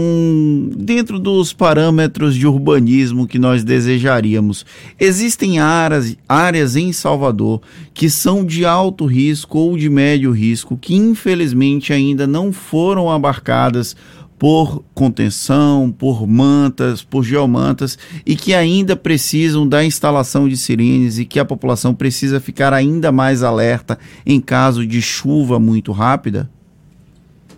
dentro 0.75 1.19
dos 1.19 1.53
parâmetros 1.53 2.35
de 2.35 2.47
urbanismo 2.47 3.27
que 3.27 3.39
nós 3.39 3.63
desejaríamos. 3.63 4.65
Existem 4.99 5.59
áreas, 5.59 6.17
áreas 6.27 6.75
em 6.75 6.91
Salvador 6.91 7.61
que 7.93 8.09
são 8.09 8.45
de 8.45 8.65
alto 8.65 9.05
risco 9.05 9.59
ou 9.59 9.77
de 9.77 9.89
médio 9.89 10.31
risco 10.31 10.77
que 10.77 10.95
infelizmente 10.95 11.93
ainda 11.93 12.25
não 12.25 12.51
foram 12.51 13.09
abarcadas 13.09 13.95
por 14.41 14.83
contenção, 14.95 15.93
por 15.95 16.25
mantas, 16.25 17.03
por 17.03 17.23
geomantas 17.23 17.95
e 18.25 18.35
que 18.35 18.55
ainda 18.55 18.95
precisam 18.95 19.67
da 19.67 19.85
instalação 19.85 20.49
de 20.49 20.57
sirenes 20.57 21.19
e 21.19 21.25
que 21.25 21.39
a 21.39 21.45
população 21.45 21.93
precisa 21.93 22.39
ficar 22.39 22.73
ainda 22.73 23.11
mais 23.11 23.43
alerta 23.43 23.99
em 24.25 24.41
caso 24.41 24.85
de 24.87 24.99
chuva 24.99 25.59
muito 25.59 25.91
rápida? 25.91 26.49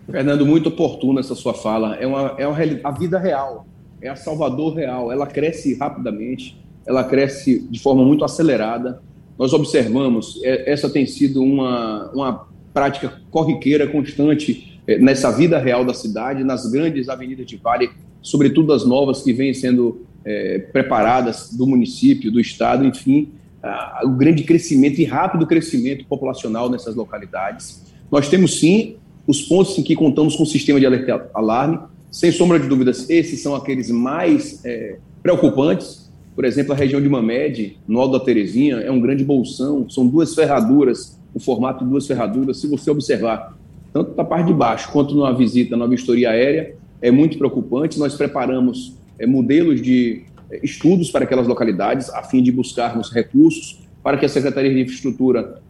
Fernando, 0.10 0.46
muito 0.46 0.70
oportuna 0.70 1.20
essa 1.20 1.36
sua 1.36 1.54
fala. 1.54 1.96
É, 1.96 2.06
uma, 2.06 2.36
é 2.38 2.48
uma, 2.48 2.58
a 2.84 2.92
vida 2.92 3.18
real, 3.18 3.66
é 4.02 4.10
a 4.10 4.16
Salvador 4.16 4.76
real. 4.76 5.12
Ela 5.12 5.26
cresce 5.26 5.76
rapidamente, 5.76 6.58
ela 6.86 7.04
cresce 7.04 7.68
de 7.70 7.80
forma 7.80 8.04
muito 8.04 8.26
acelerada. 8.26 9.02
Nós 9.38 9.54
observamos, 9.54 10.42
é, 10.44 10.72
essa 10.72 10.90
tem 10.90 11.06
sido 11.06 11.42
uma, 11.42 12.12
uma 12.14 12.48
prática 12.74 13.22
corriqueira 13.32 13.88
constante 13.88 14.80
é, 14.86 14.98
nessa 14.98 15.32
vida 15.32 15.58
real 15.58 15.86
da 15.86 15.94
cidade, 15.94 16.44
nas 16.44 16.70
grandes 16.70 17.08
avenidas 17.08 17.46
de 17.46 17.58
Vale, 17.58 17.90
sobretudo 18.22 18.74
as 18.74 18.86
novas 18.86 19.22
que 19.22 19.32
vêm 19.32 19.54
sendo 19.54 20.06
é, 20.26 20.60
preparadas 20.60 21.52
do 21.54 21.66
município, 21.66 22.32
do 22.32 22.40
estado, 22.40 22.86
enfim, 22.86 23.32
a, 23.62 24.02
o 24.04 24.10
grande 24.10 24.44
crescimento 24.44 25.00
e 25.00 25.06
rápido 25.06 25.48
crescimento 25.48 26.06
populacional 26.06 26.70
nessas 26.70 26.96
localidades. 26.96 27.82
Nós 28.12 28.30
temos 28.30 28.60
sim 28.60 28.98
os 29.26 29.42
pontos 29.42 29.78
em 29.78 29.84
que 29.84 29.96
contamos 29.96 30.36
com 30.36 30.44
o 30.44 30.46
sistema 30.46 30.80
de 30.80 30.86
alerta 30.86 31.30
alarme, 31.34 31.80
sem 32.12 32.32
sombra 32.32 32.60
de 32.60 32.68
dúvidas, 32.68 33.10
esses 33.10 33.42
são 33.42 33.56
aqueles 33.56 33.90
mais 33.90 34.64
é, 34.66 34.98
preocupantes. 35.22 36.12
Por 36.36 36.46
exemplo, 36.46 36.74
a 36.74 36.76
região 36.76 37.02
de 37.02 37.10
Mamed, 37.10 37.78
no 37.88 38.00
Alto 38.00 38.18
da 38.18 38.24
Terezinha, 38.24 38.78
é 38.78 38.92
um 38.92 39.00
grande 39.00 39.24
bolsão, 39.24 39.90
são 39.90 40.06
duas 40.06 40.36
ferraduras, 40.36 41.20
o 41.34 41.40
formato 41.40 41.84
de 41.84 41.90
duas 41.90 42.06
ferraduras. 42.06 42.60
Se 42.60 42.68
você 42.68 42.92
observar, 42.92 43.58
tanto 43.92 44.12
da 44.12 44.24
parte 44.24 44.48
de 44.48 44.54
baixo 44.54 44.92
quanto 44.92 45.16
numa 45.16 45.34
visita, 45.34 45.76
na 45.78 45.88
vistoria 45.88 46.32
aérea, 46.32 46.76
é 47.02 47.10
muito 47.10 47.38
preocupante. 47.38 47.98
Nós 47.98 48.16
preparamos 48.16 48.96
é, 49.18 49.26
modelos 49.26 49.82
de 49.82 50.24
é, 50.52 50.60
estudos 50.64 51.10
para 51.10 51.24
aquelas 51.24 51.48
localidades, 51.48 52.10
a 52.10 52.24
fim 52.24 52.44
de 52.44 52.52
buscarmos 52.52 53.12
recursos 53.12 53.80
para 54.04 54.18
que 54.18 54.26
a 54.26 54.30
Secretaria 54.30 54.74
de 54.74 54.82
Infraestrutura 54.82 55.62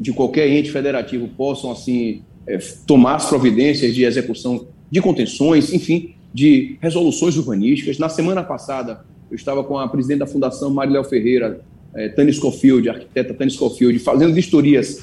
de 0.00 0.12
qualquer 0.12 0.48
ente 0.48 0.70
federativo 0.70 1.28
possam, 1.28 1.70
assim, 1.70 2.22
é, 2.46 2.58
tomar 2.86 3.16
as 3.16 3.26
providências 3.26 3.94
de 3.94 4.04
execução 4.04 4.66
de 4.90 5.00
contenções, 5.00 5.72
enfim, 5.72 6.14
de 6.32 6.76
resoluções 6.80 7.36
urbanísticas. 7.36 7.98
Na 7.98 8.08
semana 8.08 8.42
passada, 8.42 9.04
eu 9.30 9.36
estava 9.36 9.62
com 9.64 9.78
a 9.78 9.88
presidente 9.88 10.18
da 10.18 10.26
Fundação 10.26 10.70
Mariléo 10.70 11.04
Ferreira, 11.04 11.60
é, 11.94 12.08
Tânia 12.08 12.32
Scofield, 12.32 12.88
arquiteta 12.88 13.32
Tânia 13.34 13.54
Scofield, 13.54 13.98
fazendo 13.98 14.34
vistorias 14.34 15.02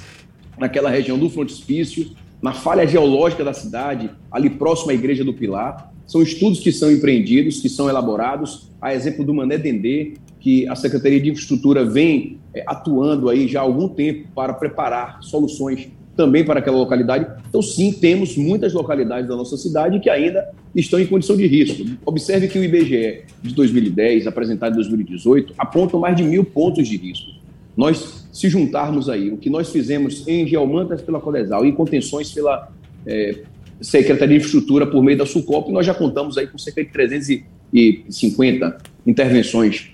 naquela 0.58 0.90
região 0.90 1.18
do 1.18 1.30
frontispício, 1.30 2.12
na 2.42 2.54
falha 2.54 2.86
geológica 2.86 3.44
da 3.44 3.54
cidade, 3.54 4.10
ali 4.32 4.50
próximo 4.50 4.92
à 4.92 4.94
Igreja 4.94 5.24
do 5.24 5.34
Pilar. 5.34 5.92
São 6.06 6.22
estudos 6.22 6.60
que 6.60 6.72
são 6.72 6.92
empreendidos, 6.92 7.62
que 7.62 7.70
são 7.70 7.88
elaborados, 7.88 8.70
a 8.82 8.94
exemplo 8.94 9.24
do 9.24 9.34
Mané 9.34 9.58
Dendê, 9.58 10.14
que 10.40 10.68
a 10.68 10.76
Secretaria 10.76 11.22
de 11.22 11.30
Infraestrutura 11.30 11.86
vem 11.86 12.40
é, 12.54 12.64
atuando 12.68 13.30
aí 13.30 13.48
já 13.48 13.60
há 13.60 13.64
algum 13.64 13.88
tempo 13.88 14.28
para 14.36 14.54
preparar 14.54 15.22
soluções 15.22 15.88
também 16.16 16.44
para 16.44 16.60
aquela 16.60 16.78
localidade. 16.78 17.28
Então, 17.50 17.62
sim, 17.62 17.92
temos 17.92 18.36
muitas 18.38 18.74
localidades 18.74 19.28
da 19.28 19.36
nossa 19.36 19.58
cidade 19.58 20.00
que 20.00 20.10
ainda 20.10 20.50
estão 20.76 21.00
em 21.00 21.06
condição 21.06 21.36
de 21.36 21.48
risco. 21.48 21.86
Observe 22.06 22.48
que 22.48 22.60
o 22.60 22.64
IBGE 22.64 23.24
de 23.42 23.54
2010, 23.54 24.28
apresentado 24.28 24.74
em 24.74 24.76
2018, 24.76 25.54
aponta 25.58 25.98
mais 25.98 26.16
de 26.16 26.24
mil 26.24 26.44
pontos 26.44 26.88
de 26.88 26.98
risco. 26.98 27.32
Nós, 27.76 28.28
se 28.32 28.50
juntarmos 28.50 29.10
aí 29.10 29.32
o 29.32 29.38
que 29.38 29.50
nós 29.50 29.70
fizemos 29.70 30.28
em 30.28 30.46
Geomantas 30.46 31.02
pela 31.02 31.20
Codesal 31.20 31.66
e 31.66 31.72
contenções 31.72 32.32
pela 32.32 32.70
é, 33.06 33.44
Secretaria 33.80 34.38
de 34.38 34.46
Infraestrutura 34.46 34.86
por 34.86 35.02
meio 35.02 35.18
da 35.18 35.26
Sucop, 35.26 35.72
nós 35.72 35.86
já 35.86 35.94
contamos 35.94 36.38
aí 36.38 36.48
com 36.48 36.58
cerca 36.58 36.84
de 36.84 36.92
350 36.92 38.78
intervenções. 39.08 39.92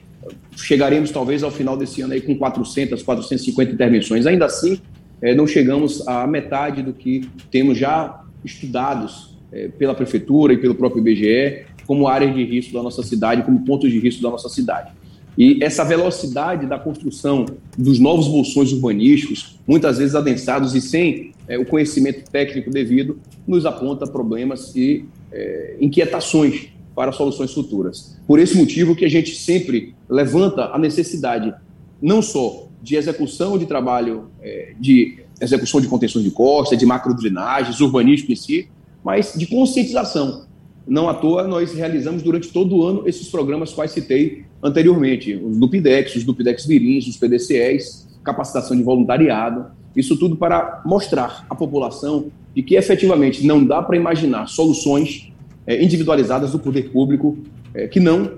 Chegaremos 0.56 1.12
talvez 1.12 1.44
ao 1.44 1.52
final 1.52 1.78
desse 1.78 2.02
ano 2.02 2.14
aí 2.14 2.22
com 2.22 2.36
400, 2.36 3.02
450 3.04 3.72
intervenções. 3.72 4.26
Ainda 4.26 4.46
assim, 4.46 4.82
é, 5.22 5.34
não 5.34 5.48
chegamos 5.48 6.08
à 6.08 6.26
metade 6.28 6.82
do 6.82 6.94
que 6.94 7.28
temos 7.50 7.78
já 7.78 8.24
estudados 8.44 9.38
é, 9.52 9.68
pela 9.70 9.96
Prefeitura 9.96 10.54
e 10.54 10.58
pelo 10.58 10.76
próprio 10.76 11.02
IBGE 11.02 11.66
como 11.86 12.08
áreas 12.08 12.36
de 12.36 12.44
risco 12.44 12.74
da 12.74 12.84
nossa 12.84 13.02
cidade, 13.02 13.44
como 13.44 13.64
pontos 13.64 13.90
de 13.90 13.98
risco 14.00 14.22
da 14.22 14.30
nossa 14.30 14.50
cidade. 14.50 14.92
E 15.38 15.64
essa 15.64 15.86
velocidade 15.86 16.66
da 16.66 16.80
construção 16.80 17.46
dos 17.78 18.00
novos 18.00 18.28
bolsões 18.28 18.72
urbanísticos, 18.74 19.60
muitas 19.68 20.00
vezes 20.00 20.16
adensados 20.16 20.74
e 20.74 20.82
sem 20.82 21.32
é, 21.48 21.58
o 21.58 21.66
conhecimento 21.66 22.30
técnico 22.30 22.72
devido, 22.72 23.20
nos 23.48 23.66
aponta 23.66 24.06
problemas 24.08 24.76
e 24.76 25.06
é, 25.32 25.78
inquietações 25.80 26.70
para 26.96 27.12
soluções 27.12 27.54
futuras. 27.54 28.18
Por 28.26 28.40
esse 28.40 28.58
motivo 28.58 28.96
que 28.96 29.06
a 29.06 29.10
gente 29.10 29.36
sempre 29.36 29.94
levanta 30.10 30.72
a 30.74 30.80
necessidade 30.80 31.54
não 32.02 32.22
só 32.22 32.67
de 32.82 32.96
execução 32.96 33.58
de 33.58 33.66
trabalho, 33.66 34.30
é, 34.42 34.74
de 34.80 35.20
execução 35.40 35.82
de 35.82 35.88
contenções 35.88 36.24
de 36.24 36.32
costa, 36.32 36.76
de 36.76 36.86
macrodrenagens, 36.86 37.80
urbanístico 37.80 38.32
em 38.32 38.36
si, 38.36 38.70
mas 39.04 39.34
de 39.36 39.46
conscientização. 39.48 40.46
Não 40.88 41.10
à 41.10 41.14
toa, 41.14 41.48
nós 41.48 41.74
realizamos 41.74 42.24
durante 42.24 42.50
todo 42.50 42.78
o 42.78 42.84
ano 42.84 43.04
esses 43.08 43.28
programas 43.30 43.74
quais 43.74 43.92
citei 43.92 44.46
anteriormente, 44.64 45.36
os 45.36 45.58
do 45.58 45.70
PIDEX, 45.70 46.16
os 46.16 46.24
do 46.24 46.34
PIDEX 46.34 46.66
Virins, 46.66 47.08
os 47.08 47.18
PDCEs, 47.18 48.08
capacitação 48.24 48.76
de 48.76 48.84
voluntariado, 48.84 49.66
isso 49.96 50.16
tudo 50.18 50.36
para 50.36 50.82
mostrar 50.86 51.46
à 51.50 51.56
população 51.56 52.28
de 52.56 52.62
que 52.62 52.76
efetivamente 52.76 53.46
não 53.46 53.64
dá 53.64 53.82
para 53.82 53.98
imaginar 53.98 54.48
soluções 54.48 55.32
é, 55.66 55.84
individualizadas 55.84 56.52
do 56.52 56.60
poder 56.60 56.90
público 56.92 57.38
é, 57.74 57.88
que 57.88 58.00
não 58.00 58.34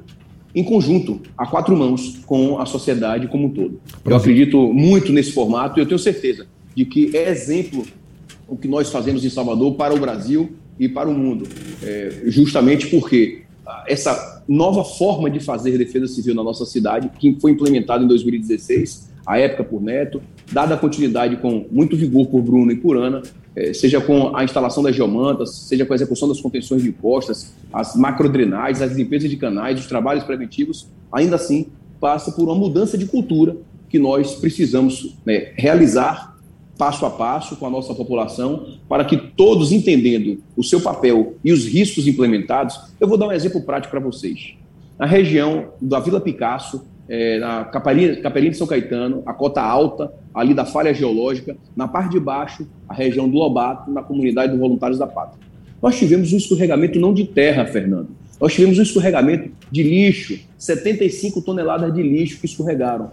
em 0.53 0.63
conjunto, 0.63 1.21
a 1.37 1.45
quatro 1.45 1.75
mãos, 1.77 2.19
com 2.25 2.59
a 2.59 2.65
sociedade 2.65 3.27
como 3.27 3.47
um 3.47 3.49
todo. 3.49 3.79
Eu 4.03 4.15
acredito 4.15 4.73
muito 4.73 5.11
nesse 5.11 5.31
formato 5.31 5.79
e 5.79 5.81
eu 5.81 5.85
tenho 5.85 5.99
certeza 5.99 6.47
de 6.75 6.85
que 6.85 7.15
é 7.15 7.29
exemplo 7.29 7.85
o 8.47 8.57
que 8.57 8.67
nós 8.67 8.89
fazemos 8.89 9.23
em 9.23 9.29
Salvador 9.29 9.75
para 9.75 9.93
o 9.93 9.99
Brasil 9.99 10.51
e 10.79 10.89
para 10.89 11.09
o 11.09 11.13
mundo, 11.13 11.47
é, 11.83 12.23
justamente 12.25 12.87
porque 12.87 13.43
essa 13.85 14.43
nova 14.47 14.83
forma 14.83 15.29
de 15.29 15.39
fazer 15.39 15.77
defesa 15.77 16.07
civil 16.07 16.33
na 16.33 16.43
nossa 16.43 16.65
cidade, 16.65 17.11
que 17.19 17.37
foi 17.39 17.51
implementada 17.51 18.03
em 18.03 18.07
2016, 18.07 19.08
a 19.25 19.37
época 19.37 19.63
por 19.63 19.81
Neto, 19.81 20.21
dada 20.51 20.75
a 20.75 20.77
continuidade 20.77 21.37
com 21.37 21.65
muito 21.71 21.95
vigor 21.95 22.27
por 22.27 22.41
Bruno 22.41 22.71
e 22.71 22.75
por 22.75 22.97
Ana, 22.97 23.21
é, 23.55 23.73
seja 23.73 23.99
com 23.99 24.35
a 24.35 24.43
instalação 24.43 24.81
das 24.81 24.95
geomantas, 24.95 25.55
seja 25.55 25.85
com 25.85 25.93
a 25.93 25.95
execução 25.95 26.27
das 26.27 26.39
contenções 26.39 26.81
de 26.81 26.89
encostas, 26.89 27.53
as 27.73 27.95
macrodrenagens, 27.95 28.81
as 28.81 28.95
limpezas 28.95 29.29
de 29.29 29.37
canais, 29.37 29.79
os 29.79 29.87
trabalhos 29.87 30.23
preventivos, 30.23 30.87
ainda 31.11 31.35
assim 31.35 31.67
passa 31.99 32.31
por 32.31 32.43
uma 32.43 32.55
mudança 32.55 32.97
de 32.97 33.05
cultura 33.05 33.57
que 33.89 33.99
nós 33.99 34.35
precisamos 34.35 35.17
né, 35.25 35.51
realizar 35.55 36.37
passo 36.77 37.05
a 37.05 37.09
passo 37.09 37.57
com 37.57 37.67
a 37.67 37.69
nossa 37.69 37.93
população, 37.93 38.77
para 38.87 39.03
que 39.03 39.17
todos 39.17 39.73
entendendo 39.73 40.41
o 40.55 40.63
seu 40.63 40.79
papel 40.79 41.35
e 41.43 41.51
os 41.51 41.65
riscos 41.65 42.07
implementados, 42.07 42.79
eu 43.01 43.07
vou 43.07 43.17
dar 43.17 43.27
um 43.27 43.33
exemplo 43.33 43.61
prático 43.61 43.91
para 43.91 43.99
vocês. 43.99 44.53
Na 44.97 45.05
região 45.05 45.73
da 45.81 45.99
Vila 45.99 46.21
Picasso, 46.21 46.85
é, 47.09 47.39
na 47.39 47.65
Capelinha, 47.65 48.21
Capelinha 48.21 48.51
de 48.51 48.57
São 48.57 48.67
Caetano, 48.67 49.23
a 49.25 49.33
cota 49.33 49.61
alta, 49.61 50.13
ali 50.33 50.53
da 50.53 50.63
falha 50.63 50.93
geológica, 50.93 51.57
na 51.75 51.87
parte 51.87 52.11
de 52.11 52.19
baixo, 52.19 52.67
a 52.87 52.93
região 52.93 53.27
do 53.27 53.35
Lobato, 53.35 53.91
na 53.91 54.03
comunidade 54.03 54.51
dos 54.51 54.59
Voluntários 54.59 54.99
da 54.99 55.07
Pátria. 55.07 55.39
Nós 55.81 55.97
tivemos 55.97 56.31
um 56.31 56.37
escorregamento 56.37 56.99
não 56.99 57.13
de 57.13 57.25
terra, 57.25 57.65
Fernando. 57.65 58.09
Nós 58.39 58.53
tivemos 58.53 58.77
um 58.77 58.83
escorregamento 58.83 59.49
de 59.71 59.81
lixo, 59.81 60.39
75 60.57 61.41
toneladas 61.41 61.93
de 61.93 62.03
lixo 62.03 62.39
que 62.39 62.45
escorregaram. 62.45 63.09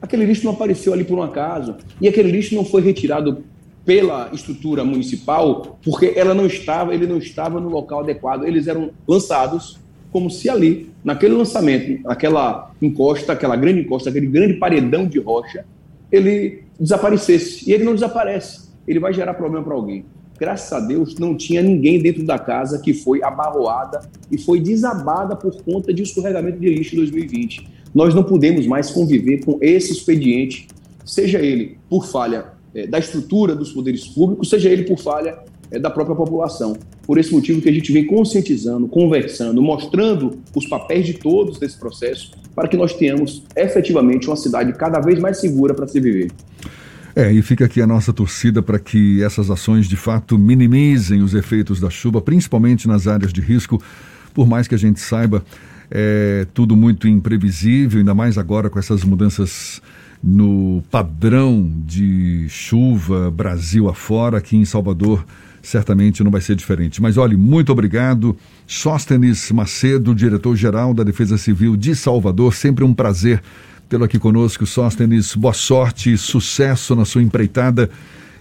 Aquele 0.00 0.26
lixo 0.26 0.44
não 0.44 0.52
apareceu 0.52 0.92
ali 0.92 1.02
por 1.02 1.18
um 1.18 1.22
acaso. 1.22 1.76
E 2.00 2.06
aquele 2.06 2.30
lixo 2.30 2.54
não 2.54 2.64
foi 2.64 2.82
retirado 2.82 3.44
pela 3.84 4.30
estrutura 4.32 4.84
municipal 4.84 5.78
porque 5.82 6.12
ela 6.14 6.34
não 6.34 6.46
estava, 6.46 6.94
ele 6.94 7.06
não 7.06 7.18
estava 7.18 7.58
no 7.58 7.68
local 7.68 8.00
adequado. 8.00 8.44
Eles 8.44 8.68
eram 8.68 8.90
lançados 9.06 9.78
como 10.10 10.30
se 10.30 10.48
ali, 10.48 10.90
naquele 11.04 11.34
lançamento, 11.34 12.00
aquela 12.08 12.72
encosta, 12.80 13.32
aquela 13.32 13.56
grande 13.56 13.80
encosta, 13.80 14.10
aquele 14.10 14.26
grande 14.26 14.54
paredão 14.54 15.06
de 15.06 15.18
rocha, 15.18 15.64
ele 16.10 16.62
desaparecesse. 16.78 17.68
E 17.68 17.72
ele 17.72 17.84
não 17.84 17.94
desaparece. 17.94 18.68
Ele 18.86 18.98
vai 18.98 19.12
gerar 19.12 19.34
problema 19.34 19.64
para 19.64 19.74
alguém. 19.74 20.04
Graças 20.38 20.72
a 20.72 20.80
Deus, 20.80 21.16
não 21.18 21.36
tinha 21.36 21.60
ninguém 21.60 22.00
dentro 22.00 22.24
da 22.24 22.38
casa 22.38 22.78
que 22.78 22.94
foi 22.94 23.22
abarroada 23.22 24.02
e 24.30 24.38
foi 24.38 24.60
desabada 24.60 25.34
por 25.34 25.62
conta 25.62 25.92
de 25.92 26.02
escorregamento 26.02 26.60
de 26.60 26.68
lixo 26.68 26.94
em 26.94 26.98
2020. 26.98 27.68
Nós 27.92 28.14
não 28.14 28.22
podemos 28.22 28.66
mais 28.66 28.90
conviver 28.90 29.44
com 29.44 29.58
esse 29.60 29.92
expediente, 29.92 30.68
seja 31.04 31.40
ele 31.40 31.78
por 31.90 32.06
falha 32.06 32.52
é, 32.72 32.86
da 32.86 32.98
estrutura 32.98 33.56
dos 33.56 33.72
poderes 33.72 34.06
públicos, 34.06 34.48
seja 34.48 34.70
ele 34.70 34.84
por 34.84 34.98
falha 34.98 35.38
é, 35.70 35.78
da 35.78 35.90
própria 35.90 36.14
população. 36.14 36.76
Por 37.08 37.16
esse 37.16 37.32
motivo 37.32 37.62
que 37.62 37.70
a 37.70 37.72
gente 37.72 37.90
vem 37.90 38.06
conscientizando, 38.06 38.86
conversando, 38.86 39.62
mostrando 39.62 40.40
os 40.54 40.66
papéis 40.66 41.06
de 41.06 41.14
todos 41.14 41.58
nesse 41.58 41.78
processo, 41.78 42.32
para 42.54 42.68
que 42.68 42.76
nós 42.76 42.92
tenhamos 42.92 43.42
efetivamente 43.56 44.26
uma 44.26 44.36
cidade 44.36 44.74
cada 44.74 45.00
vez 45.00 45.18
mais 45.18 45.38
segura 45.38 45.72
para 45.72 45.88
se 45.88 45.98
viver. 45.98 46.30
É, 47.16 47.32
e 47.32 47.40
fica 47.40 47.64
aqui 47.64 47.80
a 47.80 47.86
nossa 47.86 48.12
torcida 48.12 48.60
para 48.60 48.78
que 48.78 49.22
essas 49.22 49.50
ações 49.50 49.88
de 49.88 49.96
fato 49.96 50.38
minimizem 50.38 51.22
os 51.22 51.32
efeitos 51.32 51.80
da 51.80 51.88
chuva, 51.88 52.20
principalmente 52.20 52.86
nas 52.86 53.06
áreas 53.06 53.32
de 53.32 53.40
risco, 53.40 53.82
por 54.34 54.46
mais 54.46 54.68
que 54.68 54.74
a 54.74 54.78
gente 54.78 55.00
saiba 55.00 55.42
é 55.90 56.46
tudo 56.52 56.76
muito 56.76 57.08
imprevisível, 57.08 57.98
ainda 58.00 58.14
mais 58.14 58.36
agora 58.36 58.68
com 58.68 58.78
essas 58.78 59.02
mudanças 59.02 59.80
no 60.22 60.82
padrão 60.90 61.70
de 61.86 62.46
chuva 62.48 63.30
Brasil 63.30 63.88
afora, 63.88 64.38
aqui 64.38 64.56
em 64.56 64.64
Salvador 64.64 65.24
certamente 65.62 66.24
não 66.24 66.30
vai 66.30 66.40
ser 66.40 66.56
diferente. 66.56 67.00
Mas 67.00 67.16
olhe, 67.16 67.36
muito 67.36 67.70
obrigado. 67.70 68.36
Sóstenes 68.66 69.50
Macedo, 69.52 70.14
diretor-geral 70.14 70.94
da 70.94 71.04
Defesa 71.04 71.36
Civil 71.36 71.76
de 71.76 71.94
Salvador, 71.94 72.54
sempre 72.54 72.84
um 72.84 72.94
prazer 72.94 73.42
tê-lo 73.88 74.04
aqui 74.04 74.18
conosco. 74.18 74.66
Sóstenes, 74.66 75.34
boa 75.34 75.52
sorte, 75.52 76.16
sucesso 76.16 76.94
na 76.94 77.04
sua 77.04 77.22
empreitada 77.22 77.90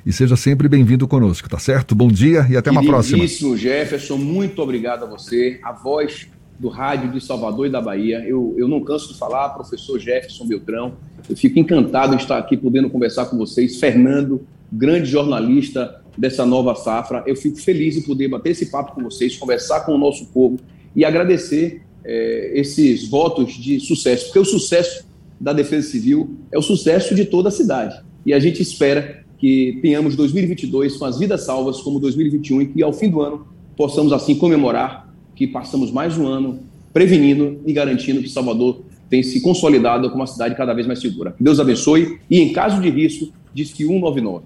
e 0.06 0.13
seja 0.13 0.38
sempre 0.38 0.69
bem-vindo 0.69 1.08
conosco, 1.08 1.49
tá 1.49 1.60
certo? 1.60 1.93
Bom 1.93 2.08
dia 2.08 2.47
e 2.49 2.56
até 2.56 2.71
uma 2.71 2.84
próxima. 2.84 3.25
Jefferson, 3.28 4.17
muito 4.17 4.62
obrigado 4.62 5.04
a 5.04 5.08
você. 5.08 5.60
A 5.63 5.73
voz 5.73 6.28
do 6.60 6.70
rádio 6.70 7.12
de 7.12 7.22
Salvador 7.22 7.67
e 7.67 7.70
da 7.70 7.82
Bahia. 7.82 8.24
Eu, 8.28 8.56
eu 8.58 8.67
não 8.67 8.84
canso 8.84 9.13
de 9.13 9.20
falar, 9.20 9.50
professor 9.50 10.00
Jefferson 10.00 10.46
Beltrão. 10.46 10.93
Eu 11.30 11.36
fico 11.36 11.60
encantado 11.60 12.15
de 12.15 12.24
estar 12.24 12.38
aqui 12.38 12.58
podendo 12.58 12.89
conversar 12.89 13.26
com 13.26 13.38
vocês. 13.38 13.80
Fernando, 13.80 14.46
grande 14.72 15.10
jornalista 15.10 16.02
dessa 16.17 16.46
nova 16.46 16.74
safra. 16.76 17.24
Eu 17.28 17.36
fico 17.36 17.58
feliz 17.58 17.96
de 17.96 18.02
poder 18.02 18.28
bater 18.28 18.52
esse 18.52 18.72
papo 18.72 18.96
com 18.96 19.04
vocês, 19.04 19.38
conversar 19.38 19.82
com 19.82 19.93
o 19.93 19.98
nosso 19.98 20.28
povo 20.28 20.58
e 20.96 21.06
agradecer 21.06 21.84
é, 22.04 22.52
esses 22.56 23.08
votos 23.08 23.54
de 23.54 23.80
sucesso, 23.80 24.26
porque 24.26 24.39
o 24.39 24.46
sucesso 24.46 25.06
da 25.39 25.54
Defesa 25.54 25.89
Civil 25.89 26.36
é 26.52 26.58
o 26.58 26.62
sucesso 26.62 27.13
de 27.13 27.26
toda 27.26 27.50
a 27.50 27.52
cidade. 27.52 28.02
E 28.26 28.34
a 28.34 28.39
gente 28.39 28.62
espera 28.62 29.24
que 29.38 29.78
tenhamos 29.82 30.15
2022 30.15 30.98
com 30.98 31.06
as 31.06 31.20
vidas 31.20 31.41
salvas 31.41 31.80
como 31.82 32.00
2021 32.00 32.62
e 32.62 32.65
que 32.67 32.82
ao 32.84 32.91
fim 32.91 33.10
do 33.10 33.22
ano 33.22 33.48
possamos 33.76 34.12
assim 34.12 34.34
comemorar 34.34 35.07
que 35.38 35.45
passamos 35.45 35.91
mais 35.91 36.17
um 36.17 36.26
ano 36.26 36.60
prevenindo 36.91 37.62
e 37.65 37.71
garantindo 37.71 38.21
que 38.21 38.28
Salvador 38.28 38.82
tem 39.08 39.21
se 39.21 39.39
consolidado 39.39 40.10
como 40.10 40.21
uma 40.21 40.28
cidade 40.28 40.56
cada 40.56 40.73
vez 40.73 40.88
mais 40.88 41.00
segura. 41.00 41.32
Que 41.38 41.43
Deus 41.43 41.60
abençoe 41.60 42.17
e, 42.30 42.41
em 42.41 42.52
caso 42.52 42.82
de 42.82 42.89
risco, 42.89 43.32
diz 43.54 43.71
que 43.71 43.86
199. 43.86 44.43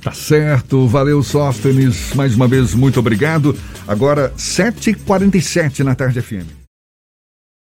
Tá 0.00 0.12
certo, 0.12 0.86
valeu 0.86 1.22
Sóstenes, 1.24 2.14
mais 2.14 2.36
uma 2.36 2.46
vez 2.46 2.72
muito 2.72 3.00
obrigado. 3.00 3.54
Agora 3.86 4.32
7h47 4.36 5.80
na 5.80 5.96
tarde 5.96 6.22
FM. 6.22 6.57